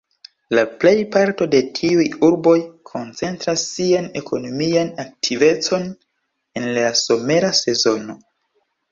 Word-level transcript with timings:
La 0.57 0.61
plej 0.83 0.91
parto 1.15 1.45
de 1.49 1.57
tiuj 1.79 2.05
urboj 2.29 2.53
koncentras 2.91 3.65
sian 3.73 4.07
ekonomian 4.21 4.89
aktivecon 5.03 5.85
en 6.61 6.65
la 6.79 6.87
somera 7.01 7.53
sezono. 7.59 8.17